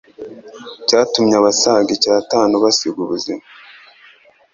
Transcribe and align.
cyatumye 0.87 1.35
abasaga 1.37 1.89
icyatanu 1.97 2.53
basiga 2.63 2.97
ubuzima 3.05 3.43